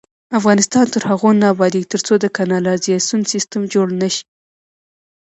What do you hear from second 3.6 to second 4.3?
جوړ نشي.